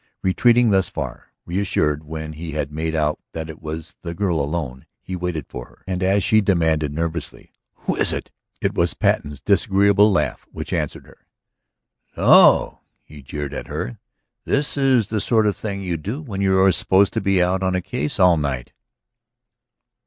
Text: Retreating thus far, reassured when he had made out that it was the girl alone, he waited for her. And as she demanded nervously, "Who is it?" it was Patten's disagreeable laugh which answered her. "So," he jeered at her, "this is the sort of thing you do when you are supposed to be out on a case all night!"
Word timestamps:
Retreating 0.23 0.71
thus 0.71 0.89
far, 0.89 1.31
reassured 1.45 2.03
when 2.03 2.33
he 2.33 2.53
had 2.53 2.71
made 2.71 2.95
out 2.95 3.19
that 3.33 3.51
it 3.51 3.61
was 3.61 3.97
the 4.01 4.15
girl 4.15 4.39
alone, 4.39 4.87
he 4.99 5.15
waited 5.15 5.45
for 5.47 5.65
her. 5.67 5.83
And 5.85 6.01
as 6.01 6.23
she 6.23 6.41
demanded 6.41 6.91
nervously, 6.91 7.53
"Who 7.81 7.95
is 7.95 8.11
it?" 8.11 8.31
it 8.61 8.73
was 8.73 8.95
Patten's 8.95 9.41
disagreeable 9.41 10.11
laugh 10.11 10.43
which 10.51 10.73
answered 10.73 11.05
her. 11.05 11.27
"So," 12.15 12.79
he 13.03 13.21
jeered 13.21 13.53
at 13.53 13.67
her, 13.67 13.99
"this 14.43 14.75
is 14.75 15.09
the 15.09 15.21
sort 15.21 15.45
of 15.45 15.55
thing 15.55 15.83
you 15.83 15.97
do 15.97 16.19
when 16.23 16.41
you 16.41 16.59
are 16.59 16.71
supposed 16.71 17.13
to 17.13 17.21
be 17.21 17.39
out 17.39 17.61
on 17.61 17.75
a 17.75 17.79
case 17.81 18.19
all 18.19 18.37
night!" 18.37 18.73